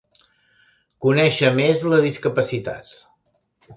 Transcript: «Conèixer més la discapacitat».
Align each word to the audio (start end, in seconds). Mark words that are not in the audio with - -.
«Conèixer 1.05 1.51
més 1.59 1.83
la 1.93 1.99
discapacitat». 2.07 2.91